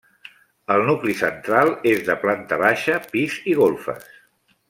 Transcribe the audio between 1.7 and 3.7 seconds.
és de planta baixa, pis i